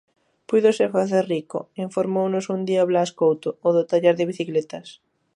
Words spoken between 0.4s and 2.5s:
_Púidose facer rico _informounos